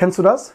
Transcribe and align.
Kennst 0.00 0.18
du 0.18 0.22
das? 0.22 0.54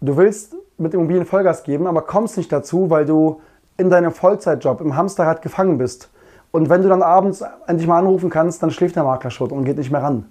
Du 0.00 0.16
willst 0.16 0.54
mit 0.78 0.94
Immobilien 0.94 1.26
Vollgas 1.26 1.64
geben, 1.64 1.88
aber 1.88 2.02
kommst 2.02 2.36
nicht 2.36 2.52
dazu, 2.52 2.90
weil 2.90 3.04
du 3.04 3.40
in 3.76 3.90
deinem 3.90 4.12
Vollzeitjob 4.12 4.80
im 4.80 4.94
Hamsterrad 4.94 5.42
gefangen 5.42 5.78
bist. 5.78 6.12
Und 6.52 6.70
wenn 6.70 6.80
du 6.80 6.88
dann 6.88 7.02
abends 7.02 7.42
endlich 7.66 7.88
mal 7.88 7.98
anrufen 7.98 8.30
kannst, 8.30 8.62
dann 8.62 8.70
schläft 8.70 8.94
der 8.94 9.02
Makler 9.02 9.32
schon 9.32 9.50
und 9.50 9.64
geht 9.64 9.78
nicht 9.78 9.90
mehr 9.90 10.04
ran. 10.04 10.26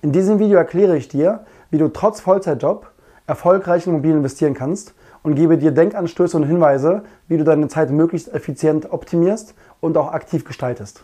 In 0.00 0.12
diesem 0.12 0.38
Video 0.38 0.58
erkläre 0.58 0.96
ich 0.96 1.08
dir, 1.08 1.40
wie 1.72 1.78
du 1.78 1.88
trotz 1.88 2.20
Vollzeitjob 2.20 2.88
erfolgreich 3.26 3.84
in 3.88 3.94
Immobilien 3.94 4.18
investieren 4.18 4.54
kannst 4.54 4.94
und 5.24 5.34
gebe 5.34 5.58
dir 5.58 5.72
Denkanstöße 5.72 6.36
und 6.36 6.44
Hinweise, 6.44 7.02
wie 7.26 7.36
du 7.36 7.42
deine 7.42 7.66
Zeit 7.66 7.90
möglichst 7.90 8.32
effizient 8.32 8.92
optimierst 8.92 9.56
und 9.80 9.96
auch 9.96 10.12
aktiv 10.12 10.44
gestaltest. 10.44 11.02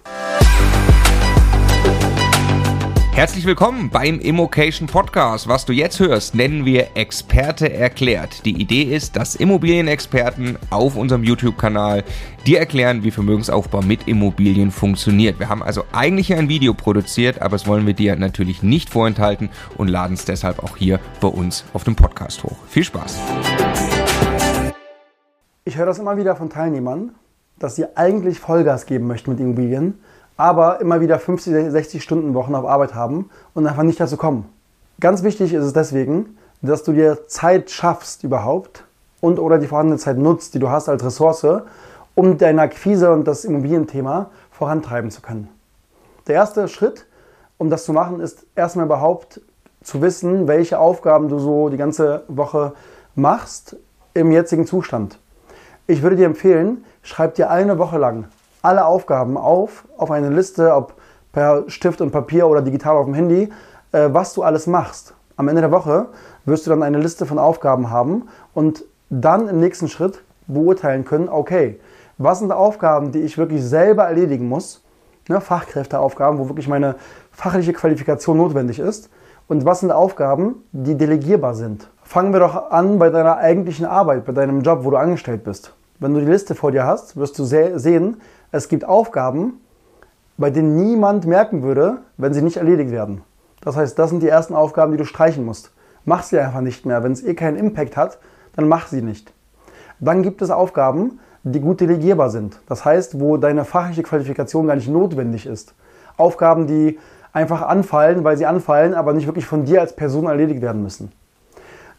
Herzlich 3.14 3.46
willkommen 3.46 3.90
beim 3.90 4.18
Immocation 4.18 4.88
Podcast. 4.88 5.46
Was 5.46 5.64
du 5.64 5.72
jetzt 5.72 6.00
hörst, 6.00 6.34
nennen 6.34 6.64
wir 6.64 6.96
Experte 6.96 7.72
erklärt. 7.72 8.44
Die 8.44 8.60
Idee 8.60 8.82
ist, 8.82 9.14
dass 9.14 9.36
Immobilienexperten 9.36 10.58
auf 10.70 10.96
unserem 10.96 11.22
YouTube-Kanal 11.22 12.02
dir 12.44 12.58
erklären, 12.58 13.04
wie 13.04 13.12
Vermögensaufbau 13.12 13.82
mit 13.82 14.08
Immobilien 14.08 14.72
funktioniert. 14.72 15.38
Wir 15.38 15.48
haben 15.48 15.62
also 15.62 15.84
eigentlich 15.92 16.34
ein 16.34 16.48
Video 16.48 16.74
produziert, 16.74 17.40
aber 17.40 17.50
das 17.50 17.68
wollen 17.68 17.86
wir 17.86 17.94
dir 17.94 18.16
natürlich 18.16 18.64
nicht 18.64 18.90
vorenthalten 18.90 19.48
und 19.78 19.86
laden 19.86 20.14
es 20.14 20.24
deshalb 20.24 20.64
auch 20.64 20.76
hier 20.76 20.98
bei 21.20 21.28
uns 21.28 21.64
auf 21.72 21.84
dem 21.84 21.94
Podcast 21.94 22.42
hoch. 22.42 22.56
Viel 22.66 22.82
Spaß! 22.82 23.20
Ich 25.64 25.76
höre 25.76 25.86
das 25.86 26.00
immer 26.00 26.16
wieder 26.16 26.34
von 26.34 26.50
Teilnehmern, 26.50 27.12
dass 27.60 27.76
sie 27.76 27.96
eigentlich 27.96 28.40
Vollgas 28.40 28.86
geben 28.86 29.06
möchten 29.06 29.30
mit 29.30 29.38
Immobilien 29.38 30.00
aber 30.36 30.80
immer 30.80 31.00
wieder 31.00 31.18
50, 31.18 31.70
60 31.70 32.02
Stunden 32.02 32.34
Wochen 32.34 32.54
auf 32.54 32.64
Arbeit 32.64 32.94
haben 32.94 33.30
und 33.54 33.66
einfach 33.66 33.82
nicht 33.82 34.00
dazu 34.00 34.16
kommen. 34.16 34.46
Ganz 35.00 35.22
wichtig 35.22 35.52
ist 35.52 35.64
es 35.64 35.72
deswegen, 35.72 36.36
dass 36.62 36.82
du 36.82 36.92
dir 36.92 37.26
Zeit 37.28 37.70
schaffst 37.70 38.24
überhaupt 38.24 38.84
und 39.20 39.38
oder 39.38 39.58
die 39.58 39.66
vorhandene 39.66 39.98
Zeit 39.98 40.18
nutzt, 40.18 40.54
die 40.54 40.58
du 40.58 40.70
hast 40.70 40.88
als 40.88 41.04
Ressource, 41.04 41.62
um 42.14 42.38
deine 42.38 42.62
Akquise 42.62 43.12
und 43.12 43.24
das 43.26 43.44
Immobilienthema 43.44 44.30
vorantreiben 44.50 45.10
zu 45.10 45.20
können. 45.20 45.48
Der 46.26 46.36
erste 46.36 46.68
Schritt, 46.68 47.06
um 47.58 47.70
das 47.70 47.84
zu 47.84 47.92
machen, 47.92 48.20
ist 48.20 48.46
erstmal 48.54 48.86
überhaupt 48.86 49.40
zu 49.82 50.00
wissen, 50.00 50.48
welche 50.48 50.78
Aufgaben 50.78 51.28
du 51.28 51.38
so 51.38 51.68
die 51.68 51.76
ganze 51.76 52.24
Woche 52.28 52.72
machst 53.14 53.76
im 54.14 54.32
jetzigen 54.32 54.66
Zustand. 54.66 55.18
Ich 55.86 56.02
würde 56.02 56.16
dir 56.16 56.26
empfehlen, 56.26 56.84
schreib 57.02 57.34
dir 57.34 57.50
eine 57.50 57.78
Woche 57.78 57.98
lang 57.98 58.28
alle 58.64 58.86
Aufgaben 58.86 59.36
auf, 59.36 59.84
auf 59.98 60.10
eine 60.10 60.30
Liste, 60.30 60.74
ob 60.74 60.94
per 61.32 61.64
Stift 61.68 62.00
und 62.00 62.12
Papier 62.12 62.48
oder 62.48 62.62
digital 62.62 62.96
auf 62.96 63.04
dem 63.04 63.14
Handy, 63.14 63.50
äh, 63.92 64.08
was 64.10 64.32
du 64.32 64.42
alles 64.42 64.66
machst. 64.66 65.14
Am 65.36 65.48
Ende 65.48 65.60
der 65.60 65.70
Woche 65.70 66.06
wirst 66.46 66.66
du 66.66 66.70
dann 66.70 66.82
eine 66.82 66.98
Liste 66.98 67.26
von 67.26 67.38
Aufgaben 67.38 67.90
haben 67.90 68.28
und 68.54 68.84
dann 69.10 69.48
im 69.48 69.60
nächsten 69.60 69.88
Schritt 69.88 70.22
beurteilen 70.46 71.04
können, 71.04 71.28
okay, 71.28 71.78
was 72.16 72.38
sind 72.38 72.52
Aufgaben, 72.52 73.12
die 73.12 73.20
ich 73.20 73.36
wirklich 73.36 73.62
selber 73.62 74.04
erledigen 74.04 74.48
muss, 74.48 74.82
ne, 75.28 75.40
Fachkräfteaufgaben, 75.40 76.38
wo 76.38 76.48
wirklich 76.48 76.68
meine 76.68 76.94
fachliche 77.32 77.72
Qualifikation 77.72 78.36
notwendig 78.38 78.78
ist, 78.78 79.10
und 79.46 79.66
was 79.66 79.80
sind 79.80 79.90
Aufgaben, 79.90 80.64
die 80.72 80.96
delegierbar 80.96 81.54
sind. 81.54 81.90
Fangen 82.02 82.32
wir 82.32 82.40
doch 82.40 82.70
an 82.70 82.98
bei 82.98 83.10
deiner 83.10 83.36
eigentlichen 83.36 83.84
Arbeit, 83.84 84.24
bei 84.24 84.32
deinem 84.32 84.62
Job, 84.62 84.84
wo 84.84 84.90
du 84.90 84.96
angestellt 84.96 85.44
bist. 85.44 85.74
Wenn 85.98 86.14
du 86.14 86.20
die 86.20 86.30
Liste 86.30 86.54
vor 86.54 86.72
dir 86.72 86.86
hast, 86.86 87.16
wirst 87.16 87.38
du 87.38 87.44
sehen, 87.44 88.16
es 88.54 88.68
gibt 88.68 88.84
Aufgaben, 88.84 89.60
bei 90.36 90.48
denen 90.48 90.76
niemand 90.76 91.26
merken 91.26 91.62
würde, 91.64 91.98
wenn 92.16 92.32
sie 92.32 92.40
nicht 92.40 92.56
erledigt 92.56 92.92
werden. 92.92 93.22
Das 93.60 93.76
heißt, 93.76 93.98
das 93.98 94.10
sind 94.10 94.22
die 94.22 94.28
ersten 94.28 94.54
Aufgaben, 94.54 94.92
die 94.92 94.98
du 94.98 95.04
streichen 95.04 95.44
musst. 95.44 95.72
Mach 96.04 96.22
sie 96.22 96.38
einfach 96.38 96.60
nicht 96.60 96.86
mehr. 96.86 97.02
Wenn 97.02 97.10
es 97.10 97.24
eh 97.24 97.34
keinen 97.34 97.56
Impact 97.56 97.96
hat, 97.96 98.18
dann 98.54 98.68
mach 98.68 98.86
sie 98.86 99.02
nicht. 99.02 99.32
Dann 99.98 100.22
gibt 100.22 100.40
es 100.40 100.50
Aufgaben, 100.50 101.18
die 101.42 101.58
gut 101.58 101.80
delegierbar 101.80 102.30
sind. 102.30 102.60
Das 102.68 102.84
heißt, 102.84 103.18
wo 103.18 103.38
deine 103.38 103.64
fachliche 103.64 104.04
Qualifikation 104.04 104.68
gar 104.68 104.76
nicht 104.76 104.88
notwendig 104.88 105.46
ist. 105.46 105.74
Aufgaben, 106.16 106.68
die 106.68 107.00
einfach 107.32 107.62
anfallen, 107.62 108.22
weil 108.22 108.36
sie 108.36 108.46
anfallen, 108.46 108.94
aber 108.94 109.14
nicht 109.14 109.26
wirklich 109.26 109.46
von 109.46 109.64
dir 109.64 109.80
als 109.80 109.96
Person 109.96 110.26
erledigt 110.26 110.62
werden 110.62 110.80
müssen. 110.80 111.10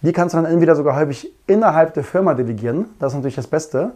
Die 0.01 0.13
kannst 0.13 0.33
du 0.33 0.37
dann 0.37 0.49
entweder 0.49 0.75
sogar 0.75 0.95
häufig 0.95 1.33
innerhalb 1.47 1.93
der 1.95 2.05
Firma 2.05 2.33
delegieren, 2.33 2.85
das 2.99 3.11
ist 3.11 3.17
natürlich 3.17 3.35
das 3.35 3.47
Beste, 3.47 3.91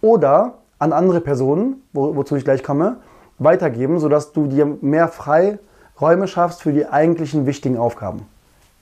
oder 0.00 0.54
an 0.78 0.92
andere 0.92 1.20
Personen, 1.20 1.82
wo, 1.92 2.16
wozu 2.16 2.36
ich 2.36 2.44
gleich 2.44 2.62
komme, 2.62 2.96
weitergeben, 3.38 3.98
sodass 3.98 4.32
du 4.32 4.46
dir 4.46 4.66
mehr 4.80 5.08
Freiräume 5.08 6.28
schaffst 6.28 6.62
für 6.62 6.72
die 6.72 6.86
eigentlichen 6.86 7.46
wichtigen 7.46 7.76
Aufgaben. 7.76 8.26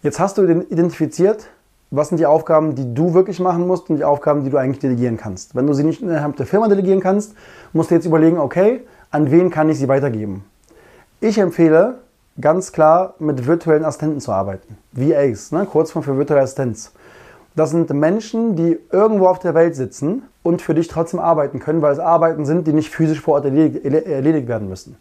Jetzt 0.02 0.18
hast 0.18 0.38
du 0.38 0.42
identifiziert, 0.42 1.48
was 1.90 2.08
sind 2.08 2.18
die 2.18 2.26
Aufgaben, 2.26 2.74
die 2.74 2.94
du 2.94 3.14
wirklich 3.14 3.38
machen 3.38 3.66
musst 3.66 3.90
und 3.90 3.96
die 3.96 4.04
Aufgaben, 4.04 4.44
die 4.44 4.50
du 4.50 4.56
eigentlich 4.56 4.80
delegieren 4.80 5.16
kannst. 5.16 5.54
Wenn 5.54 5.66
du 5.66 5.74
sie 5.74 5.84
nicht 5.84 6.02
innerhalb 6.02 6.36
der 6.36 6.46
Firma 6.46 6.68
delegieren 6.68 7.00
kannst, 7.00 7.34
musst 7.72 7.90
du 7.90 7.94
jetzt 7.94 8.06
überlegen, 8.06 8.38
okay, 8.38 8.80
an 9.10 9.30
wen 9.30 9.50
kann 9.50 9.68
ich 9.68 9.78
sie 9.78 9.88
weitergeben? 9.88 10.44
Ich 11.20 11.38
empfehle 11.38 11.98
ganz 12.40 12.72
klar 12.72 13.14
mit 13.18 13.46
virtuellen 13.46 13.84
Assistenten 13.84 14.20
zu 14.20 14.32
arbeiten. 14.32 14.78
VAs, 14.92 15.52
ne? 15.52 15.66
Kurzform 15.66 16.02
für 16.02 16.16
virtuelle 16.16 16.42
Assistenz. 16.42 16.92
Das 17.54 17.70
sind 17.70 17.90
Menschen, 17.90 18.56
die 18.56 18.78
irgendwo 18.90 19.26
auf 19.26 19.38
der 19.38 19.54
Welt 19.54 19.74
sitzen 19.76 20.22
und 20.42 20.62
für 20.62 20.74
dich 20.74 20.88
trotzdem 20.88 21.20
arbeiten 21.20 21.58
können, 21.58 21.82
weil 21.82 21.92
es 21.92 21.98
Arbeiten 21.98 22.46
sind, 22.46 22.66
die 22.66 22.72
nicht 22.72 22.90
physisch 22.90 23.20
vor 23.20 23.34
Ort 23.34 23.44
erledigt 23.44 24.48
werden 24.48 24.68
müssen. 24.68 24.96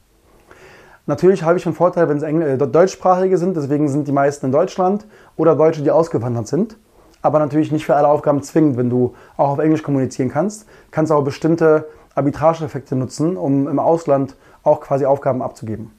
Natürlich 1.07 1.43
habe 1.43 1.57
ich 1.57 1.65
einen 1.65 1.75
Vorteil, 1.75 2.09
wenn 2.09 2.17
es 2.17 2.23
äh, 2.23 2.57
deutschsprachige 2.57 3.37
sind, 3.37 3.57
deswegen 3.57 3.87
sind 3.87 4.07
die 4.07 4.11
meisten 4.11 4.47
in 4.47 4.51
Deutschland 4.51 5.05
oder 5.35 5.55
Deutsche, 5.55 5.81
die 5.81 5.91
ausgewandert 5.91 6.47
sind. 6.47 6.77
Aber 7.21 7.39
natürlich 7.39 7.71
nicht 7.71 7.85
für 7.85 7.95
alle 7.95 8.07
Aufgaben 8.07 8.43
zwingend. 8.43 8.77
Wenn 8.77 8.89
du 8.89 9.13
auch 9.37 9.49
auf 9.49 9.59
Englisch 9.59 9.83
kommunizieren 9.83 10.29
kannst, 10.29 10.67
kannst 10.91 11.11
auch 11.11 11.23
bestimmte 11.23 11.87
Arbitrageeffekte 12.15 12.95
nutzen, 12.95 13.37
um 13.37 13.67
im 13.67 13.79
Ausland 13.79 14.35
auch 14.63 14.81
quasi 14.81 15.05
Aufgaben 15.05 15.41
abzugeben. 15.41 15.91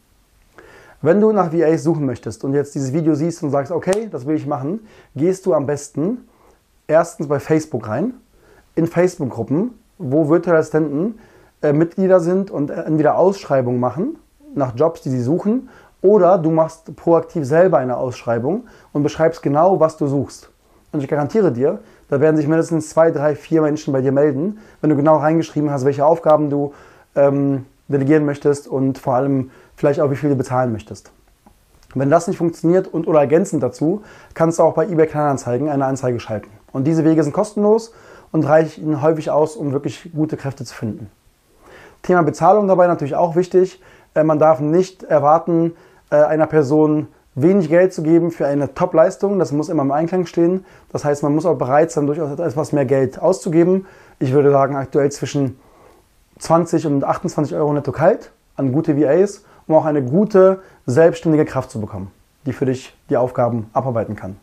Wenn 1.00 1.20
du 1.20 1.32
nach 1.32 1.52
VAs 1.52 1.82
suchen 1.82 2.06
möchtest 2.06 2.44
und 2.44 2.54
jetzt 2.54 2.74
dieses 2.74 2.92
Video 2.92 3.14
siehst 3.14 3.42
und 3.42 3.50
sagst, 3.50 3.72
okay, 3.72 4.08
das 4.10 4.26
will 4.26 4.36
ich 4.36 4.46
machen, 4.46 4.86
gehst 5.16 5.46
du 5.46 5.54
am 5.54 5.66
besten 5.66 6.28
erstens 6.86 7.28
bei 7.28 7.40
Facebook 7.40 7.88
rein, 7.88 8.14
in 8.74 8.86
Facebook-Gruppen, 8.86 9.70
wo 9.98 10.28
virtuelle 10.28 10.58
Assistenten 10.58 11.18
äh, 11.62 11.72
Mitglieder 11.72 12.20
sind 12.20 12.50
und 12.50 12.70
äh, 12.70 12.74
entweder 12.82 13.16
Ausschreibungen 13.16 13.80
machen 13.80 14.18
nach 14.54 14.74
Jobs, 14.74 15.02
die 15.02 15.10
sie 15.10 15.22
suchen, 15.22 15.68
oder 16.02 16.36
du 16.36 16.50
machst 16.50 16.94
proaktiv 16.96 17.46
selber 17.46 17.78
eine 17.78 17.96
Ausschreibung 17.96 18.64
und 18.92 19.02
beschreibst 19.02 19.42
genau, 19.42 19.78
was 19.80 19.96
du 19.96 20.06
suchst. 20.06 20.50
Und 20.90 21.02
ich 21.02 21.08
garantiere 21.08 21.52
dir, 21.52 21.78
da 22.08 22.20
werden 22.20 22.36
sich 22.36 22.46
mindestens 22.46 22.90
zwei, 22.90 23.10
drei, 23.10 23.34
vier 23.34 23.62
Menschen 23.62 23.92
bei 23.92 24.02
dir 24.02 24.12
melden, 24.12 24.58
wenn 24.80 24.90
du 24.90 24.96
genau 24.96 25.16
reingeschrieben 25.16 25.70
hast, 25.70 25.84
welche 25.84 26.04
Aufgaben 26.04 26.50
du 26.50 26.74
ähm, 27.14 27.64
delegieren 27.88 28.26
möchtest 28.26 28.68
und 28.68 28.98
vor 28.98 29.14
allem 29.14 29.50
vielleicht 29.76 30.00
auch, 30.00 30.10
wie 30.10 30.16
viel 30.16 30.30
du 30.30 30.36
bezahlen 30.36 30.72
möchtest. 30.72 31.12
Wenn 31.94 32.10
das 32.10 32.26
nicht 32.26 32.36
funktioniert 32.36 32.88
und 32.88 33.06
oder 33.06 33.20
ergänzend 33.20 33.62
dazu, 33.62 34.02
kannst 34.34 34.58
du 34.58 34.62
auch 34.62 34.74
bei 34.74 34.86
eBay 34.86 35.06
Kleinanzeigen 35.06 35.68
eine 35.68 35.84
Anzeige 35.84 36.20
schalten. 36.20 36.50
Und 36.72 36.86
diese 36.86 37.04
Wege 37.04 37.22
sind 37.22 37.32
kostenlos 37.32 37.92
und 38.30 38.44
reichen 38.44 39.02
häufig 39.02 39.30
aus, 39.30 39.56
um 39.56 39.72
wirklich 39.72 40.10
gute 40.14 40.36
Kräfte 40.36 40.64
zu 40.64 40.74
finden. 40.74 41.10
Thema 42.02 42.22
Bezahlung 42.22 42.66
dabei 42.66 42.86
natürlich 42.86 43.14
auch 43.14 43.36
wichtig. 43.36 43.80
Äh, 44.14 44.24
man 44.24 44.38
darf 44.38 44.60
nicht 44.60 45.02
erwarten, 45.04 45.72
äh, 46.10 46.16
einer 46.16 46.46
Person 46.46 47.08
wenig 47.34 47.68
Geld 47.68 47.94
zu 47.94 48.02
geben 48.02 48.30
für 48.30 48.46
eine 48.46 48.74
Top-Leistung. 48.74 49.38
Das 49.38 49.52
muss 49.52 49.68
immer 49.68 49.82
im 49.82 49.92
Einklang 49.92 50.26
stehen. 50.26 50.64
Das 50.90 51.04
heißt, 51.04 51.22
man 51.22 51.34
muss 51.34 51.46
auch 51.46 51.56
bereit 51.56 51.90
sein, 51.90 52.06
durchaus 52.06 52.38
etwas 52.38 52.72
mehr 52.72 52.84
Geld 52.84 53.20
auszugeben. 53.20 53.86
Ich 54.18 54.32
würde 54.32 54.50
sagen, 54.50 54.76
aktuell 54.76 55.10
zwischen 55.10 55.58
20 56.38 56.86
und 56.86 57.04
28 57.04 57.54
Euro 57.54 57.72
netto 57.72 57.92
kalt 57.92 58.32
an 58.56 58.72
gute 58.72 59.00
VAs, 59.00 59.44
um 59.66 59.76
auch 59.76 59.84
eine 59.84 60.02
gute, 60.02 60.60
selbstständige 60.86 61.44
Kraft 61.44 61.70
zu 61.70 61.80
bekommen, 61.80 62.10
die 62.44 62.52
für 62.52 62.66
dich 62.66 62.96
die 63.08 63.16
Aufgaben 63.16 63.70
abarbeiten 63.72 64.16
kann. 64.16 64.36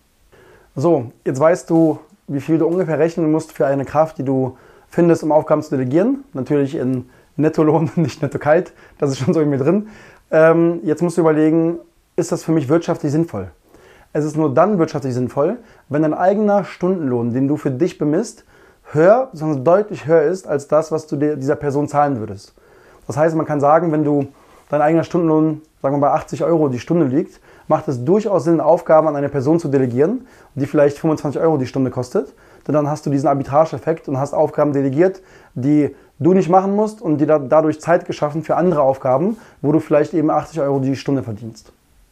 So, 0.75 1.11
jetzt 1.25 1.39
weißt 1.39 1.69
du, 1.69 1.99
wie 2.29 2.39
viel 2.39 2.57
du 2.57 2.65
ungefähr 2.65 2.99
rechnen 2.99 3.31
musst 3.31 3.51
für 3.51 3.65
eine 3.65 3.85
Kraft, 3.85 4.17
die 4.17 4.23
du 4.23 4.57
findest, 4.87 5.23
um 5.23 5.31
Aufgaben 5.31 5.61
zu 5.61 5.71
delegieren. 5.71 6.23
Natürlich 6.33 6.75
in 6.75 7.09
Nettolohn, 7.35 7.91
nicht 7.95 8.21
netto 8.21 8.39
kalt, 8.39 8.73
das 8.97 9.11
ist 9.11 9.19
schon 9.19 9.33
so 9.33 9.43
mir 9.45 9.57
drin. 9.57 9.89
Ähm, 10.31 10.79
jetzt 10.83 11.01
musst 11.01 11.17
du 11.17 11.21
überlegen, 11.21 11.79
ist 12.15 12.31
das 12.31 12.43
für 12.43 12.51
mich 12.51 12.69
wirtschaftlich 12.69 13.11
sinnvoll? 13.11 13.51
Es 14.13 14.25
ist 14.25 14.37
nur 14.37 14.53
dann 14.53 14.79
wirtschaftlich 14.79 15.13
sinnvoll, 15.13 15.57
wenn 15.87 16.01
dein 16.01 16.13
eigener 16.13 16.63
Stundenlohn, 16.63 17.33
den 17.33 17.47
du 17.47 17.57
für 17.57 17.71
dich 17.71 17.97
bemisst, 17.97 18.43
höher, 18.91 19.29
sondern 19.33 19.63
deutlich 19.63 20.07
höher 20.07 20.23
ist 20.23 20.47
als 20.47 20.67
das, 20.67 20.91
was 20.91 21.07
du 21.07 21.15
dieser 21.15 21.55
Person 21.55 21.87
zahlen 21.87 22.19
würdest. 22.19 22.53
Das 23.05 23.17
heißt, 23.17 23.35
man 23.35 23.45
kann 23.45 23.59
sagen, 23.59 23.91
wenn 23.91 24.03
du 24.03 24.27
dein 24.69 24.81
eigener 24.81 25.03
Stundenlohn, 25.03 25.61
sagen 25.81 25.95
wir 25.95 26.01
bei 26.01 26.11
80 26.11 26.43
Euro 26.43 26.69
die 26.69 26.79
Stunde 26.79 27.05
liegt, 27.05 27.39
macht 27.69 27.87
es 27.87 28.03
durchaus 28.03 28.43
Sinn, 28.43 28.59
Aufgaben 28.59 29.07
an 29.07 29.15
eine 29.15 29.29
Person 29.29 29.59
zu 29.59 29.69
delegieren, 29.69 30.27
die 30.55 30.65
vielleicht 30.65 30.97
25 30.97 31.39
Euro 31.39 31.57
die 31.57 31.67
Stunde 31.67 31.91
kostet. 31.91 32.33
Denn 32.67 32.73
dann 32.73 32.89
hast 32.89 33.05
du 33.05 33.09
diesen 33.09 33.27
Arbitrage-Effekt 33.27 34.09
und 34.09 34.19
hast 34.19 34.33
Aufgaben 34.33 34.73
delegiert, 34.73 35.21
die 35.53 35.95
du 36.17 36.33
nicht 36.33 36.49
machen 36.49 36.75
musst 36.75 37.01
und 37.01 37.19
die 37.19 37.25
dadurch 37.25 37.79
Zeit 37.79 38.05
geschaffen 38.05 38.43
für 38.43 38.57
andere 38.57 38.81
Aufgaben, 38.81 39.37
wo 39.61 39.71
du 39.71 39.79
vielleicht 39.79 40.13
eben 40.13 40.29
80 40.29 40.59
Euro 40.61 40.79
die 40.79 40.95
Stunde 40.95 41.23
verdienst. 41.23 41.71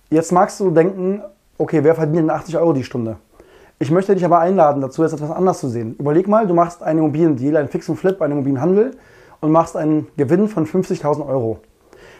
Jetzt 0.09 0.31
magst 0.31 0.59
du 0.59 0.71
denken, 0.71 1.21
okay, 1.57 1.83
wer 1.83 1.95
verdient 1.95 2.17
denn 2.17 2.29
80 2.29 2.57
Euro 2.57 2.71
die 2.71 2.83
Stunde? 2.83 3.17
Ich 3.79 3.91
möchte 3.91 4.13
dich 4.13 4.23
aber 4.23 4.39
einladen, 4.39 4.81
dazu 4.81 5.03
jetzt 5.03 5.13
etwas 5.13 5.31
anders 5.31 5.59
zu 5.59 5.69
sehen. 5.69 5.95
Überleg 5.99 6.27
mal, 6.27 6.47
du 6.47 6.53
machst 6.53 6.81
einen 6.81 6.99
Immobiliendeal, 6.99 7.57
einen 7.57 7.67
Fix 7.67 7.89
und 7.89 7.97
Flip, 7.97 8.19
einen 8.21 8.33
Immobilienhandel 8.33 8.91
und 9.41 9.51
machst 9.51 9.75
einen 9.75 10.07
Gewinn 10.17 10.47
von 10.47 10.65
50.000 10.65 11.27
Euro. 11.27 11.59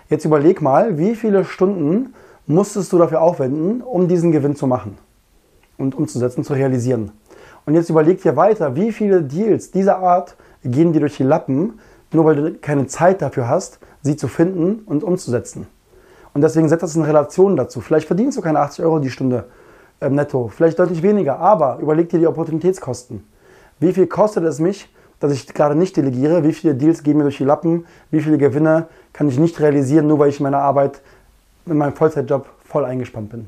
Jetzt 0.09 0.25
überleg 0.25 0.61
mal, 0.61 0.97
wie 0.97 1.15
viele 1.15 1.45
Stunden 1.45 2.13
musstest 2.47 2.91
du 2.91 2.97
dafür 2.97 3.21
aufwenden, 3.21 3.81
um 3.81 4.07
diesen 4.07 4.31
Gewinn 4.31 4.55
zu 4.55 4.65
machen 4.67 4.97
und 5.77 5.95
umzusetzen, 5.95 6.43
zu 6.43 6.53
realisieren. 6.53 7.11
Und 7.65 7.75
jetzt 7.75 7.89
überleg 7.89 8.21
dir 8.21 8.35
weiter, 8.35 8.75
wie 8.75 8.91
viele 8.91 9.21
Deals 9.21 9.71
dieser 9.71 9.99
Art 9.99 10.35
gehen 10.63 10.93
dir 10.93 11.01
durch 11.01 11.17
die 11.17 11.23
Lappen, 11.23 11.79
nur 12.11 12.25
weil 12.25 12.35
du 12.35 12.53
keine 12.55 12.87
Zeit 12.87 13.21
dafür 13.21 13.47
hast, 13.47 13.79
sie 14.01 14.15
zu 14.15 14.27
finden 14.27 14.83
und 14.85 15.03
umzusetzen. 15.03 15.67
Und 16.33 16.41
deswegen 16.41 16.69
setzt 16.69 16.83
das 16.83 16.95
in 16.95 17.03
Relation 17.03 17.55
dazu. 17.55 17.81
Vielleicht 17.81 18.07
verdienst 18.07 18.37
du 18.37 18.41
keine 18.41 18.59
80 18.59 18.85
Euro 18.85 18.99
die 18.99 19.09
Stunde 19.09 19.45
ähm, 19.99 20.15
netto, 20.15 20.47
vielleicht 20.47 20.79
deutlich 20.79 21.03
weniger, 21.03 21.39
aber 21.39 21.79
überleg 21.81 22.09
dir 22.09 22.19
die 22.19 22.27
Opportunitätskosten. 22.27 23.23
Wie 23.79 23.91
viel 23.91 24.07
kostet 24.07 24.43
es 24.45 24.59
mich, 24.59 24.89
dass 25.19 25.31
ich 25.31 25.47
gerade 25.47 25.75
nicht 25.75 25.97
delegiere? 25.97 26.43
Wie 26.43 26.53
viele 26.53 26.75
Deals 26.75 27.03
gehen 27.03 27.17
mir 27.17 27.23
durch 27.23 27.37
die 27.37 27.43
Lappen? 27.43 27.85
Wie 28.11 28.21
viele 28.21 28.37
Gewinne 28.37 28.87
kann 29.13 29.27
ich 29.27 29.39
nicht 29.39 29.59
realisieren, 29.59 30.07
nur 30.07 30.19
weil 30.19 30.29
ich 30.29 30.39
in 30.39 30.43
meiner 30.43 30.59
Arbeit, 30.59 31.01
in 31.69 31.77
meinem 31.77 31.93
Vollzeitjob 31.93 32.47
voll 32.65 32.85
eingespannt 32.85 33.29
bin? 33.29 33.47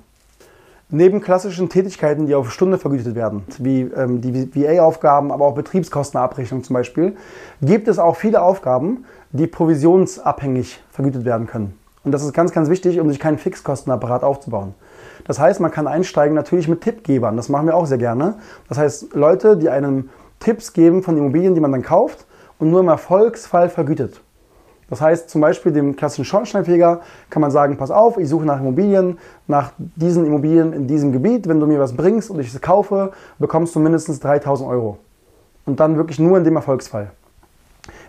Neben 0.92 1.22
klassischen 1.22 1.70
Tätigkeiten, 1.70 2.26
die 2.26 2.34
auf 2.34 2.52
Stunde 2.52 2.80
vergütet 2.80 3.14
werden, 3.14 3.44
wie 3.60 3.82
ähm, 3.82 4.22
die 4.22 4.56
VA-Aufgaben, 4.56 5.32
aber 5.32 5.46
auch 5.46 5.54
Betriebskostenabrechnung 5.54 6.64
zum 6.64 6.74
Beispiel, 6.74 7.16
gibt 7.62 7.88
es 7.88 8.00
auch 8.00 8.16
viele 8.16 8.42
Aufgaben, 8.42 9.06
die 9.32 9.46
provisionsabhängig 9.46 10.82
vergütet 10.90 11.26
werden 11.26 11.46
können. 11.46 11.78
Und 12.04 12.12
das 12.12 12.24
ist 12.24 12.34
ganz, 12.34 12.54
ganz 12.54 12.70
wichtig, 12.70 13.00
um 13.00 13.08
sich 13.10 13.20
keinen 13.20 13.38
Fixkostenapparat 13.38 14.24
aufzubauen. 14.24 14.74
Das 15.26 15.40
heißt, 15.40 15.60
man 15.60 15.70
kann 15.70 15.86
einsteigen 15.86 16.34
natürlich 16.34 16.68
mit 16.68 16.82
Tippgebern. 16.82 17.38
Das 17.38 17.50
machen 17.50 17.68
wir 17.68 17.76
auch 17.76 17.86
sehr 17.86 18.00
gerne. 18.00 18.36
Das 18.68 18.80
heißt, 18.80 19.14
Leute, 19.14 19.58
die 19.58 19.70
einem 19.70 20.10
Tipps 20.40 20.74
geben 20.74 21.04
von 21.04 21.18
Immobilien, 21.18 21.54
die 21.54 21.62
man 21.62 21.72
dann 21.72 21.84
kauft 21.84 22.26
und 22.58 22.72
nur 22.72 22.80
im 22.80 22.88
Erfolgsfall 22.88 23.70
vergütet. 23.70 24.22
Das 24.90 25.02
heißt, 25.02 25.30
zum 25.30 25.42
Beispiel 25.42 25.72
dem 25.72 25.96
klassischen 25.96 26.26
Schornsteinfeger 26.26 27.02
kann 27.30 27.42
man 27.42 27.52
sagen, 27.52 27.78
pass 27.78 27.92
auf, 27.92 28.18
ich 28.18 28.28
suche 28.28 28.46
nach 28.46 28.60
Immobilien, 28.60 29.20
nach 29.48 29.72
diesen 29.78 30.26
Immobilien 30.26 30.74
in 30.74 30.88
diesem 30.88 31.12
Gebiet. 31.12 31.48
Wenn 31.48 31.60
du 31.60 31.68
mir 31.68 31.80
was 31.80 31.96
bringst 31.96 32.30
und 32.30 32.40
ich 32.40 32.54
es 32.54 32.60
kaufe, 32.62 33.12
bekommst 33.38 33.76
du 33.76 33.80
mindestens 33.80 34.20
3000 34.20 34.68
Euro. 34.70 34.98
Und 35.66 35.80
dann 35.80 35.98
wirklich 35.98 36.20
nur 36.20 36.38
in 36.38 36.44
dem 36.44 36.56
Erfolgsfall. 36.56 37.12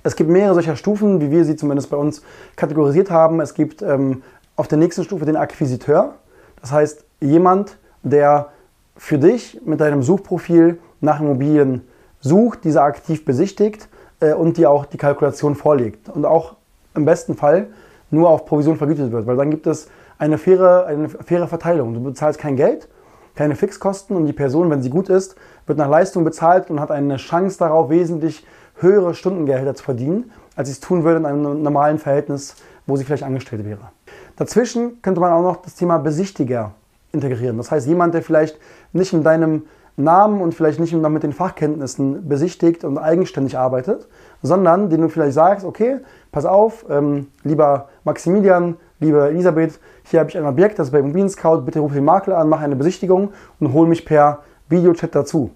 Es 0.02 0.16
gibt 0.16 0.30
mehrere 0.30 0.54
solcher 0.54 0.76
Stufen, 0.76 1.20
wie 1.20 1.30
wir 1.30 1.44
sie 1.44 1.56
zumindest 1.56 1.90
bei 1.90 1.96
uns 1.96 2.22
kategorisiert 2.56 3.10
haben. 3.10 3.40
Es 3.40 3.54
gibt 3.54 3.82
ähm, 3.82 4.22
auf 4.56 4.66
der 4.66 4.78
nächsten 4.78 5.04
Stufe 5.04 5.26
den 5.26 5.36
Akquisiteur. 5.36 6.14
Das 6.60 6.72
heißt, 6.72 7.04
jemand, 7.20 7.76
der 8.02 8.48
für 8.96 9.18
dich 9.18 9.60
mit 9.64 9.80
deinem 9.80 10.02
Suchprofil 10.02 10.78
nach 11.00 11.20
Immobilien 11.20 11.82
sucht, 12.20 12.64
diese 12.64 12.82
aktiv 12.82 13.24
besichtigt 13.24 13.88
äh, 14.20 14.32
und 14.32 14.56
dir 14.56 14.70
auch 14.70 14.86
die 14.86 14.98
Kalkulation 14.98 15.54
vorlegt. 15.54 16.08
Und 16.08 16.24
auch 16.24 16.56
im 16.94 17.04
besten 17.04 17.36
Fall 17.36 17.68
nur 18.10 18.28
auf 18.28 18.44
Provision 18.44 18.76
vergütet 18.76 19.12
wird, 19.12 19.26
weil 19.26 19.36
dann 19.36 19.50
gibt 19.50 19.66
es 19.66 19.88
eine 20.18 20.38
faire, 20.38 20.86
eine 20.86 21.08
faire 21.08 21.48
Verteilung. 21.48 21.94
Du 21.94 22.02
bezahlst 22.02 22.38
kein 22.38 22.56
Geld, 22.56 22.88
keine 23.34 23.54
Fixkosten 23.54 24.16
und 24.16 24.26
die 24.26 24.32
Person, 24.32 24.70
wenn 24.70 24.82
sie 24.82 24.90
gut 24.90 25.08
ist, 25.08 25.36
wird 25.66 25.78
nach 25.78 25.88
Leistung 25.88 26.24
bezahlt 26.24 26.70
und 26.70 26.80
hat 26.80 26.90
eine 26.90 27.16
Chance 27.16 27.58
darauf, 27.58 27.90
wesentlich 27.90 28.44
höhere 28.76 29.14
Stundengehälter 29.14 29.74
zu 29.74 29.84
verdienen, 29.84 30.32
als 30.56 30.68
sie 30.68 30.72
es 30.72 30.80
tun 30.80 31.04
würde 31.04 31.20
in 31.20 31.26
einem 31.26 31.62
normalen 31.62 31.98
Verhältnis, 31.98 32.56
wo 32.86 32.96
sie 32.96 33.04
vielleicht 33.04 33.22
angestellt 33.22 33.64
wäre. 33.64 33.92
Dazwischen 34.36 35.00
könnte 35.02 35.20
man 35.20 35.32
auch 35.32 35.42
noch 35.42 35.56
das 35.56 35.74
Thema 35.74 35.98
Besichtiger 35.98 36.72
integrieren. 37.12 37.56
Das 37.56 37.70
heißt, 37.70 37.86
jemand, 37.86 38.14
der 38.14 38.22
vielleicht 38.22 38.58
nicht 38.92 39.12
in 39.12 39.22
deinem 39.22 39.64
Namen 40.02 40.40
und 40.40 40.54
vielleicht 40.54 40.80
nicht 40.80 40.92
mit 40.92 41.22
den 41.22 41.32
Fachkenntnissen 41.32 42.28
besichtigt 42.28 42.84
und 42.84 42.98
eigenständig 42.98 43.56
arbeitet, 43.56 44.08
sondern 44.42 44.90
den 44.90 45.02
du 45.02 45.08
vielleicht 45.08 45.34
sagst, 45.34 45.64
okay, 45.64 45.98
pass 46.32 46.44
auf, 46.44 46.86
ähm, 46.88 47.28
lieber 47.42 47.88
Maximilian, 48.04 48.76
liebe 48.98 49.28
Elisabeth, 49.28 49.80
hier 50.04 50.20
habe 50.20 50.30
ich 50.30 50.38
ein 50.38 50.46
Objekt, 50.46 50.78
das 50.78 50.88
ist 50.88 50.92
bei 50.92 51.00
Immobilien 51.00 51.28
Scout, 51.28 51.62
bitte 51.62 51.80
ruf 51.80 51.92
den 51.92 52.04
Makler 52.04 52.38
an, 52.38 52.48
mach 52.48 52.60
eine 52.60 52.76
Besichtigung 52.76 53.30
und 53.58 53.72
hol 53.72 53.86
mich 53.86 54.04
per 54.04 54.40
Videochat 54.68 55.14
dazu. 55.14 55.50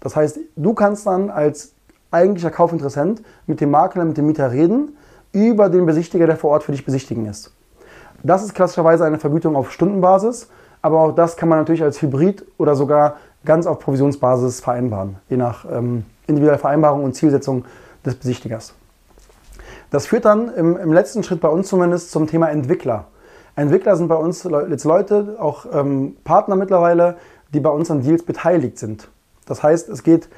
Das 0.00 0.16
heißt, 0.16 0.38
du 0.56 0.74
kannst 0.74 1.06
dann 1.06 1.30
als 1.30 1.74
eigentlicher 2.10 2.50
Kaufinteressent 2.50 3.22
mit 3.46 3.60
dem 3.60 3.70
Makler, 3.70 4.04
mit 4.04 4.16
dem 4.16 4.26
Mieter 4.26 4.50
reden 4.50 4.96
über 5.32 5.70
den 5.70 5.86
Besichtiger, 5.86 6.26
der 6.26 6.36
vor 6.36 6.50
Ort 6.50 6.62
für 6.62 6.72
dich 6.72 6.84
besichtigen 6.84 7.26
ist. 7.26 7.52
Das 8.22 8.44
ist 8.44 8.54
klassischerweise 8.54 9.04
eine 9.04 9.18
Vergütung 9.18 9.56
auf 9.56 9.72
Stundenbasis, 9.72 10.48
aber 10.82 11.00
auch 11.00 11.12
das 11.12 11.36
kann 11.36 11.48
man 11.48 11.58
natürlich 11.58 11.82
als 11.82 12.02
Hybrid 12.02 12.44
oder 12.58 12.76
sogar 12.76 13.16
ganz 13.44 13.66
auf 13.66 13.78
Provisionsbasis 13.78 14.60
vereinbaren, 14.60 15.16
je 15.28 15.36
nach 15.36 15.64
ähm, 15.70 16.04
individueller 16.26 16.58
Vereinbarung 16.58 17.04
und 17.04 17.14
Zielsetzung 17.14 17.64
des 18.04 18.14
Besichtigers. 18.16 18.74
Das 19.90 20.06
führt 20.06 20.24
dann 20.24 20.52
im, 20.54 20.76
im, 20.76 20.92
letzten 20.92 21.22
Schritt 21.22 21.40
bei 21.40 21.48
uns 21.48 21.68
zumindest 21.68 22.10
zum 22.10 22.26
Thema 22.26 22.48
Entwickler. 22.48 23.06
Entwickler 23.56 23.96
sind 23.96 24.08
bei 24.08 24.14
uns 24.14 24.48
jetzt 24.70 24.84
Leute, 24.84 25.36
auch 25.38 25.66
ähm, 25.72 26.16
Partner 26.24 26.56
mittlerweile, 26.56 27.16
die 27.52 27.60
bei 27.60 27.70
uns 27.70 27.90
an 27.90 28.02
Deals 28.02 28.22
beteiligt 28.22 28.78
sind. 28.78 29.08
Das 29.46 29.62
heißt, 29.62 29.88
es 29.90 30.02
geht 30.02 30.28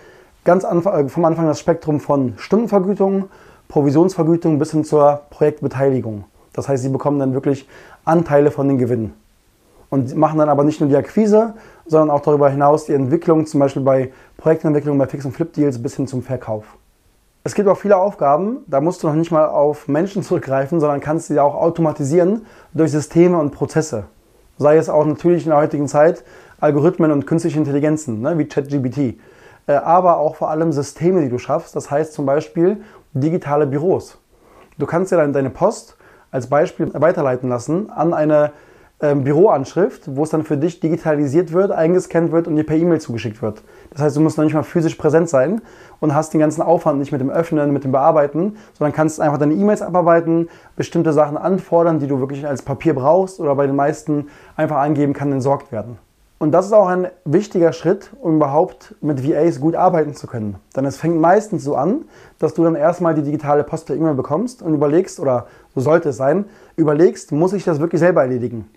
ganz 0.45 0.65
anfang, 0.65 1.07
äh, 1.07 1.09
vom 1.09 1.25
Anfang 1.25 1.47
das 1.47 1.61
Spektrum 1.61 2.01
von 2.01 2.35
Stundenvergütung, 2.37 3.27
Provisionsvergütung 3.69 4.59
bis 4.59 4.73
hin 4.73 4.85
zur 4.85 5.23
Projektbeteiligung. 5.31 6.25
Das 6.53 6.69
heißt, 6.69 6.83
sie 6.83 6.89
bekommen 6.89 7.19
dann 7.19 7.35
wirklich 7.35 7.69
Anteile 8.05 8.51
von 8.51 8.69
den 8.69 8.79
Gewinnen 8.79 9.15
und 9.91 10.17
machen 10.17 10.39
dann 10.39 10.49
aber 10.49 10.65
nicht 10.65 10.81
nur 10.81 10.89
die 10.89 10.97
Akquise, 10.97 11.55
sondern 11.87 12.11
auch 12.11 12.21
darüber 12.21 12.49
hinaus 12.49 12.87
die 12.87 12.95
Entwicklung, 12.95 13.47
zum 13.47 13.61
Beispiel 13.61 13.83
bei 13.83 14.13
Projektentwicklung, 14.37 14.99
bei 14.99 15.07
Fix- 15.07 15.25
und 15.25 15.33
Flip-Deals 15.33 15.83
bis 15.83 15.97
hin 15.97 16.07
zum 16.07 16.23
Verkauf. 16.23 16.65
Es 17.43 17.55
gibt 17.55 17.69
auch 17.69 17.77
viele 17.77 17.99
Aufgaben, 17.99 18.59
da 18.67 18.81
musst 18.81 19.03
du 19.03 19.07
noch 19.07 19.15
nicht 19.15 19.31
mal 19.31 19.47
auf 19.47 19.87
Menschen 19.87 20.23
zurückgreifen, 20.23 20.81
sondern 20.81 21.01
kannst 21.01 21.27
sie 21.29 21.39
auch 21.39 21.55
automatisieren 21.55 22.47
durch 22.73 22.91
Systeme 22.91 23.39
und 23.39 23.51
Prozesse. 23.51 24.05
Sei 24.57 24.77
es 24.77 24.89
auch 24.89 25.05
natürlich 25.05 25.45
in 25.45 25.51
der 25.51 25.59
heutigen 25.59 25.89
Zeit 25.89 26.25
Algorithmen 26.61 27.11
und 27.11 27.27
künstliche 27.27 27.59
Intelligenzen, 27.59 28.23
ne, 28.23 28.39
wie 28.39 28.47
ChatGBT. 28.47 29.19
Äh, 29.67 29.75
aber 29.75 30.19
auch 30.19 30.37
vor 30.37 30.51
allem 30.51 30.73
Systeme, 30.73 31.21
die 31.21 31.29
du 31.29 31.39
schaffst. 31.39 31.77
Das 31.77 31.91
heißt 31.91 32.15
zum 32.15 32.25
Beispiel 32.25 32.83
digitale 33.13 33.67
Büros. 33.67 34.19
Du 34.79 34.87
kannst 34.87 35.13
ja 35.13 35.19
dann 35.19 35.33
deine 35.33 35.51
Post 35.51 35.97
als 36.31 36.49
Beispiel 36.49 36.91
weiterleiten 36.95 37.49
lassen 37.49 37.91
an 37.91 38.13
eine 38.13 38.53
ähm, 39.05 39.23
Büroanschrift, 39.23 40.17
wo 40.17 40.23
es 40.23 40.31
dann 40.31 40.45
für 40.45 40.57
dich 40.57 40.81
digitalisiert 40.81 41.53
wird, 41.53 41.71
eingescannt 41.71 42.33
wird 42.33 42.49
und 42.49 42.57
dir 42.57 42.65
per 42.65 42.77
E-Mail 42.77 43.03
zugeschickt 43.03 43.43
wird. 43.43 43.63
Das 43.91 44.01
heißt, 44.01 44.17
du 44.17 44.21
musst 44.23 44.39
noch 44.39 44.45
nicht 44.45 44.55
mal 44.55 44.63
physisch 44.63 44.95
präsent 44.95 45.29
sein 45.29 45.61
und 46.01 46.15
hast 46.15 46.33
den 46.33 46.41
ganzen 46.41 46.63
Aufwand 46.63 47.01
nicht 47.01 47.13
mit 47.13 47.21
dem 47.21 47.29
Öffnen, 47.29 47.71
mit 47.71 47.85
dem 47.85 47.93
Bearbeiten, 47.93 48.57
sondern 48.73 48.95
kannst 48.95 49.21
einfach 49.21 49.37
deine 49.37 49.53
E-Mails 49.53 49.83
abarbeiten, 49.83 50.49
bestimmte 50.75 51.13
Sachen 51.13 51.37
anfordern, 51.37 51.99
die 51.99 52.07
du 52.07 52.19
wirklich 52.19 52.47
als 52.47 52.63
Papier 52.63 52.95
brauchst 52.95 53.41
oder 53.41 53.55
bei 53.55 53.67
den 53.67 53.77
meisten 53.77 54.29
einfach 54.57 54.79
angeben 54.79 55.13
kann, 55.13 55.31
entsorgt 55.33 55.71
werden. 55.71 55.99
Und 56.39 56.53
das 56.53 56.67
ist 56.67 56.73
auch 56.73 56.89
ein 56.89 57.09
wichtiger 57.25 57.73
Schritt, 57.73 58.11
um 58.21 58.37
überhaupt 58.37 58.95
mit 59.03 59.27
VAs 59.27 59.61
gut 59.61 59.75
arbeiten 59.75 60.15
zu 60.15 60.27
können. 60.27 60.57
Denn 60.75 60.85
es 60.85 60.97
fängt 60.97 61.21
meistens 61.21 61.63
so 61.63 61.77
an, 61.77 62.07
dass 62.39 62.55
du 62.55 62.65
dann 62.65 62.75
erstmal 62.75 63.15
die 63.15 63.23
digitale 63.23 63.65
Post 63.65 63.87
per 63.87 63.97
E-Mail 63.97 64.15
bekommst 64.15 64.63
und 64.63 64.73
überlegst, 64.75 65.21
oder 65.21 65.47
so 65.75 65.81
sollte 65.83 66.09
es 66.09 66.17
sein, 66.17 66.47
überlegst, 66.77 67.33
muss 67.33 67.53
ich 67.53 67.65
das 67.65 67.81
wirklich 67.81 68.01
selber 68.01 68.23
erledigen? 68.23 68.69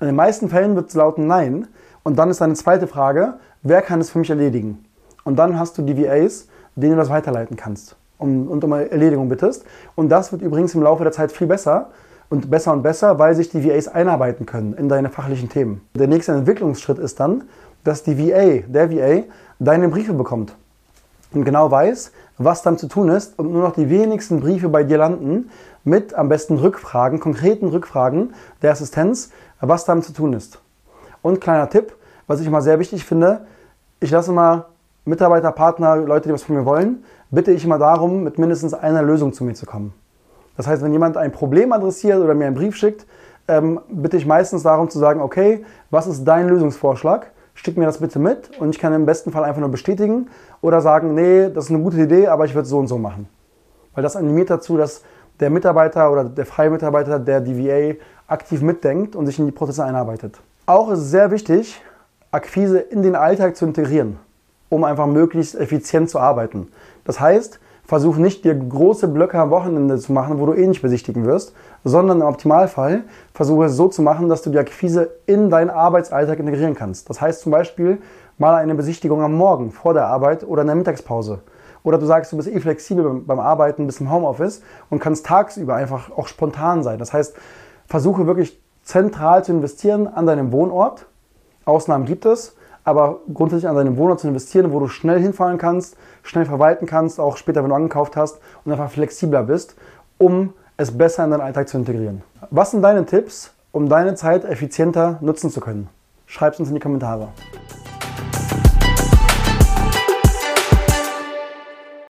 In 0.00 0.06
den 0.06 0.16
meisten 0.16 0.48
Fällen 0.48 0.74
wird 0.76 0.88
es 0.88 0.94
lauten 0.94 1.26
Nein. 1.26 1.68
Und 2.02 2.18
dann 2.18 2.30
ist 2.30 2.40
deine 2.40 2.54
zweite 2.54 2.86
Frage, 2.86 3.34
wer 3.62 3.80
kann 3.80 4.00
es 4.00 4.10
für 4.10 4.18
mich 4.18 4.30
erledigen? 4.30 4.84
Und 5.24 5.36
dann 5.36 5.58
hast 5.58 5.78
du 5.78 5.82
die 5.82 5.96
VAs, 5.96 6.48
denen 6.76 6.92
du 6.92 6.98
das 6.98 7.08
weiterleiten 7.08 7.56
kannst 7.56 7.96
um, 8.18 8.48
und 8.48 8.62
um 8.64 8.72
Erledigung 8.72 9.28
bittest. 9.28 9.64
Und 9.94 10.08
das 10.10 10.32
wird 10.32 10.42
übrigens 10.42 10.74
im 10.74 10.82
Laufe 10.82 11.02
der 11.02 11.12
Zeit 11.12 11.32
viel 11.32 11.46
besser 11.46 11.90
und 12.28 12.50
besser 12.50 12.72
und 12.72 12.82
besser, 12.82 13.18
weil 13.18 13.34
sich 13.34 13.48
die 13.50 13.66
VAs 13.66 13.88
einarbeiten 13.88 14.46
können 14.46 14.74
in 14.74 14.88
deine 14.88 15.08
fachlichen 15.08 15.48
Themen. 15.48 15.80
Der 15.94 16.08
nächste 16.08 16.32
Entwicklungsschritt 16.32 16.98
ist 16.98 17.20
dann, 17.20 17.44
dass 17.84 18.02
die 18.02 18.18
VA, 18.18 18.62
der 18.66 18.90
VA, 18.90 19.24
deine 19.58 19.88
Briefe 19.88 20.14
bekommt 20.14 20.54
und 21.32 21.44
genau 21.44 21.70
weiß, 21.70 22.12
was 22.38 22.62
dann 22.62 22.78
zu 22.78 22.88
tun 22.88 23.08
ist 23.08 23.38
und 23.38 23.52
nur 23.52 23.62
noch 23.62 23.74
die 23.74 23.88
wenigsten 23.88 24.40
Briefe 24.40 24.68
bei 24.68 24.84
dir 24.84 24.98
landen 24.98 25.50
mit 25.84 26.14
am 26.14 26.28
besten 26.28 26.56
Rückfragen, 26.58 27.20
konkreten 27.20 27.68
Rückfragen 27.68 28.34
der 28.62 28.72
Assistenz, 28.72 29.30
was 29.60 29.84
damit 29.84 30.04
zu 30.04 30.12
tun 30.12 30.32
ist. 30.32 30.60
Und 31.22 31.40
kleiner 31.40 31.68
Tipp, 31.68 31.94
was 32.26 32.40
ich 32.40 32.46
immer 32.46 32.62
sehr 32.62 32.78
wichtig 32.78 33.04
finde, 33.04 33.46
ich 34.00 34.10
lasse 34.10 34.32
mal 34.32 34.66
Mitarbeiter, 35.04 35.52
Partner, 35.52 35.96
Leute, 35.96 36.28
die 36.28 36.34
was 36.34 36.42
von 36.42 36.56
mir 36.56 36.64
wollen, 36.64 37.04
bitte 37.30 37.52
ich 37.52 37.64
immer 37.64 37.78
darum, 37.78 38.22
mit 38.22 38.38
mindestens 38.38 38.74
einer 38.74 39.02
Lösung 39.02 39.32
zu 39.32 39.44
mir 39.44 39.54
zu 39.54 39.66
kommen. 39.66 39.92
Das 40.56 40.66
heißt, 40.66 40.82
wenn 40.82 40.92
jemand 40.92 41.16
ein 41.16 41.32
Problem 41.32 41.72
adressiert 41.72 42.20
oder 42.22 42.34
mir 42.34 42.46
einen 42.46 42.54
Brief 42.54 42.76
schickt, 42.76 43.06
ähm, 43.48 43.80
bitte 43.88 44.16
ich 44.16 44.24
meistens 44.24 44.62
darum 44.62 44.88
zu 44.88 44.98
sagen, 44.98 45.20
okay, 45.20 45.64
was 45.90 46.06
ist 46.06 46.24
dein 46.24 46.48
Lösungsvorschlag? 46.48 47.30
Schick 47.54 47.76
mir 47.76 47.84
das 47.84 47.98
bitte 47.98 48.18
mit 48.18 48.58
und 48.58 48.70
ich 48.70 48.78
kann 48.78 48.92
im 48.92 49.06
besten 49.06 49.30
Fall 49.30 49.44
einfach 49.44 49.60
nur 49.60 49.70
bestätigen 49.70 50.28
oder 50.60 50.80
sagen, 50.80 51.14
nee, 51.14 51.50
das 51.50 51.66
ist 51.66 51.70
eine 51.70 51.82
gute 51.82 51.98
Idee, 51.98 52.26
aber 52.28 52.46
ich 52.46 52.54
würde 52.54 52.64
es 52.64 52.70
so 52.70 52.78
und 52.78 52.86
so 52.88 52.98
machen. 52.98 53.28
Weil 53.94 54.02
das 54.02 54.16
animiert 54.16 54.50
dazu, 54.50 54.76
dass 54.76 55.02
der 55.40 55.50
Mitarbeiter 55.50 56.10
oder 56.10 56.24
der 56.24 56.46
freie 56.46 56.70
Mitarbeiter, 56.70 57.18
der 57.18 57.40
DVA 57.40 57.96
aktiv 58.26 58.62
mitdenkt 58.62 59.16
und 59.16 59.26
sich 59.26 59.38
in 59.38 59.46
die 59.46 59.52
Prozesse 59.52 59.84
einarbeitet. 59.84 60.40
Auch 60.66 60.90
ist 60.90 61.00
es 61.00 61.10
sehr 61.10 61.30
wichtig, 61.30 61.80
Akquise 62.30 62.78
in 62.78 63.02
den 63.02 63.14
Alltag 63.14 63.56
zu 63.56 63.64
integrieren, 63.64 64.18
um 64.68 64.84
einfach 64.84 65.06
möglichst 65.06 65.54
effizient 65.54 66.10
zu 66.10 66.18
arbeiten. 66.18 66.68
Das 67.04 67.20
heißt, 67.20 67.60
versuch 67.86 68.16
nicht 68.16 68.44
dir 68.44 68.54
große 68.54 69.08
Blöcke 69.08 69.38
am 69.38 69.50
Wochenende 69.50 69.98
zu 69.98 70.12
machen, 70.12 70.40
wo 70.40 70.46
du 70.46 70.54
eh 70.54 70.66
nicht 70.66 70.82
besichtigen 70.82 71.26
wirst, 71.26 71.54
sondern 71.84 72.22
im 72.22 72.26
Optimalfall 72.26 73.02
versuche 73.34 73.66
es 73.66 73.76
so 73.76 73.88
zu 73.88 74.02
machen, 74.02 74.28
dass 74.28 74.42
du 74.42 74.50
die 74.50 74.58
Akquise 74.58 75.10
in 75.26 75.50
deinen 75.50 75.70
Arbeitsalltag 75.70 76.38
integrieren 76.38 76.74
kannst. 76.74 77.10
Das 77.10 77.20
heißt 77.20 77.42
zum 77.42 77.52
Beispiel 77.52 77.98
mal 78.38 78.54
eine 78.54 78.74
Besichtigung 78.74 79.22
am 79.22 79.34
Morgen 79.34 79.70
vor 79.70 79.94
der 79.94 80.06
Arbeit 80.06 80.44
oder 80.44 80.62
in 80.62 80.68
der 80.68 80.76
Mittagspause. 80.76 81.40
Oder 81.84 81.98
du 81.98 82.06
sagst, 82.06 82.32
du 82.32 82.36
bist 82.36 82.48
eh 82.48 82.58
flexibel 82.58 83.20
beim 83.20 83.38
Arbeiten, 83.38 83.86
bist 83.86 84.00
im 84.00 84.10
Homeoffice 84.10 84.62
und 84.90 84.98
kannst 84.98 85.26
tagsüber 85.26 85.76
einfach 85.76 86.10
auch 86.10 86.26
spontan 86.26 86.82
sein. 86.82 86.98
Das 86.98 87.12
heißt, 87.12 87.36
versuche 87.86 88.26
wirklich 88.26 88.60
zentral 88.82 89.44
zu 89.44 89.52
investieren 89.52 90.08
an 90.08 90.26
deinem 90.26 90.50
Wohnort. 90.50 91.06
Ausnahmen 91.66 92.06
gibt 92.06 92.24
es, 92.24 92.56
aber 92.84 93.20
grundsätzlich 93.32 93.68
an 93.68 93.76
deinem 93.76 93.96
Wohnort 93.98 94.20
zu 94.20 94.28
investieren, 94.28 94.72
wo 94.72 94.80
du 94.80 94.88
schnell 94.88 95.20
hinfahren 95.20 95.58
kannst, 95.58 95.96
schnell 96.22 96.46
verwalten 96.46 96.86
kannst, 96.86 97.20
auch 97.20 97.36
später, 97.36 97.62
wenn 97.62 97.70
du 97.70 97.76
angekauft 97.76 98.16
hast 98.16 98.40
und 98.64 98.72
einfach 98.72 98.90
flexibler 98.90 99.42
bist, 99.42 99.76
um 100.18 100.54
es 100.76 100.96
besser 100.96 101.24
in 101.24 101.30
deinen 101.30 101.40
Alltag 101.42 101.68
zu 101.68 101.76
integrieren. 101.76 102.22
Was 102.50 102.70
sind 102.70 102.82
deine 102.82 103.04
Tipps, 103.04 103.52
um 103.72 103.88
deine 103.88 104.14
Zeit 104.14 104.44
effizienter 104.44 105.18
nutzen 105.20 105.50
zu 105.50 105.60
können? 105.60 105.88
Schreib 106.26 106.54
es 106.54 106.60
uns 106.60 106.68
in 106.70 106.74
die 106.74 106.80
Kommentare. 106.80 107.28